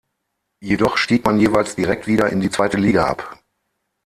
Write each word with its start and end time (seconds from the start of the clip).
Jedoch 0.63 0.97
stieg 0.97 1.23
man 1.25 1.39
jeweils 1.39 1.75
direkt 1.75 2.07
wieder 2.07 2.31
in 2.31 2.39
die 2.41 2.49
zweite 2.49 2.77
Liga 2.77 3.05
ab. 3.05 3.37